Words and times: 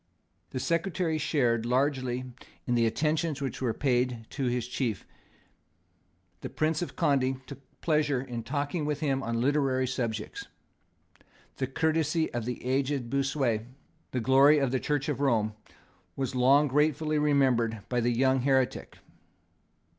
The 0.49 0.59
Secretary 0.59 1.19
shared 1.19 1.63
largely 1.63 2.25
in 2.65 2.73
the 2.73 2.87
attentions 2.87 3.39
which 3.39 3.61
were 3.61 3.71
paid 3.71 4.25
to 4.31 4.45
his 4.45 4.67
chief. 4.67 5.05
The 6.39 6.49
Prince 6.49 6.81
of 6.81 6.95
Conde 6.95 7.45
took 7.45 7.59
pleasure 7.81 8.19
in 8.19 8.41
talking 8.41 8.83
with 8.85 9.01
him 9.01 9.21
on 9.21 9.39
literary 9.39 9.85
subjects. 9.85 10.47
The 11.57 11.67
courtesy 11.67 12.33
of 12.33 12.45
the 12.45 12.65
aged 12.65 13.11
Bossuet, 13.11 13.67
the 14.09 14.19
glory 14.19 14.57
of 14.57 14.71
the 14.71 14.79
Church 14.79 15.07
of 15.07 15.21
Rome, 15.21 15.53
was 16.15 16.33
long 16.33 16.67
gratefully 16.67 17.19
remembered 17.19 17.81
by 17.87 17.99
the 18.01 18.09
young 18.11 18.41
heretic. 18.41 18.97